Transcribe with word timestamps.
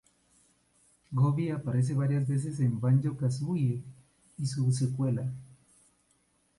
Gobi 1.13 1.51
aparece 1.51 1.93
varias 1.93 2.27
veces 2.27 2.59
en 2.59 2.81
Banjo-Kazooie 2.81 3.83
y 4.39 4.45
su 4.47 4.71
secuela. 4.71 5.31